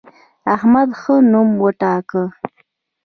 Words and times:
احمد 0.55 0.89
ښه 1.01 1.15
نوم 1.31 1.49
وګاټه. 1.63 2.23